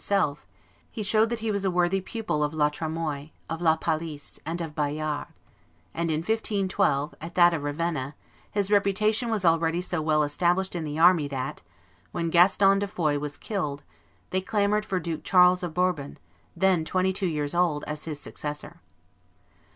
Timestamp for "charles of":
15.23-15.75